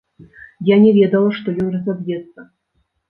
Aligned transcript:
Я 0.69 0.77
не 0.85 0.93
ведала, 0.97 1.29
што 1.41 1.55
ён 1.65 1.67
разаб'ецца. 1.75 2.49